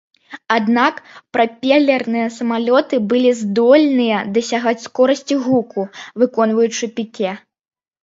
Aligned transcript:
Аднак, 0.55 0.95
прапелерныя 1.37 2.31
самалёты 2.39 2.95
былі 3.13 3.31
здольныя 3.43 4.17
дасягаць 4.41 4.77
скорасці 4.89 5.35
гуку, 5.47 5.81
выконваючы 6.25 6.95
піке. 7.01 7.31